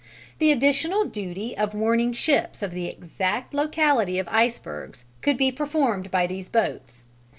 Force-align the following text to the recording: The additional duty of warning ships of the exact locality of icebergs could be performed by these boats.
The 0.39 0.51
additional 0.51 1.05
duty 1.05 1.55
of 1.55 1.75
warning 1.75 2.11
ships 2.11 2.63
of 2.63 2.71
the 2.71 2.87
exact 2.87 3.53
locality 3.53 4.17
of 4.17 4.27
icebergs 4.29 5.05
could 5.21 5.37
be 5.37 5.51
performed 5.51 6.09
by 6.09 6.25
these 6.25 6.49
boats. 6.49 7.05